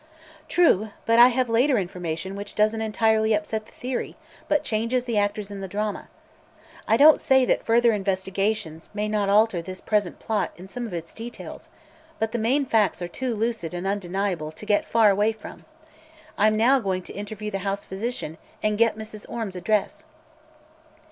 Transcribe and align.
"True, 0.47 0.89
but 1.05 1.19
I 1.19 1.27
have 1.27 1.47
later 1.47 1.77
information 1.77 2.35
which 2.35 2.55
doesn't 2.55 2.81
entirely 2.81 3.35
upset 3.35 3.67
the 3.67 3.71
theory 3.71 4.15
but 4.47 4.63
changes 4.63 5.05
the 5.05 5.19
actors 5.19 5.51
in 5.51 5.61
the 5.61 5.67
drama. 5.67 6.07
I 6.87 6.97
don't 6.97 7.21
say 7.21 7.45
that 7.45 7.63
further 7.67 7.93
investigations 7.93 8.89
may 8.95 9.07
not 9.07 9.29
alter 9.29 9.61
this 9.61 9.79
present 9.79 10.17
plot 10.17 10.53
in 10.57 10.67
some 10.67 10.87
of 10.87 10.93
its 10.95 11.13
details, 11.13 11.69
but 12.17 12.31
the 12.31 12.39
main 12.39 12.65
facts 12.65 12.99
are 12.99 13.07
too 13.07 13.35
lucid 13.35 13.75
and 13.75 13.85
undeniable 13.85 14.51
to 14.51 14.65
get 14.65 14.85
far 14.89 15.11
away 15.11 15.33
from. 15.33 15.65
I'm 16.35 16.57
now 16.57 16.79
going 16.79 17.03
to 17.03 17.13
interview 17.13 17.51
the 17.51 17.59
house 17.59 17.85
physician 17.85 18.39
and 18.63 18.79
get 18.79 18.97
Mrs. 18.97 19.29
Orme's 19.29 19.55
address." 19.55 20.05